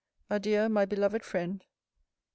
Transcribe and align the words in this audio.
Adieu, 0.31 0.67
my 0.67 0.83
beloved 0.83 1.23
friend. 1.23 1.59
CL. 1.61 1.67